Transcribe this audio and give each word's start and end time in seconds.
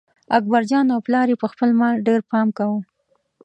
اکبرجان 0.37 0.85
او 0.93 0.99
پلار 1.05 1.27
یې 1.31 1.37
په 1.43 1.47
خپل 1.51 1.69
مال 1.79 1.95
ډېر 2.07 2.19
پام 2.31 2.47
کاوه. 2.57 2.79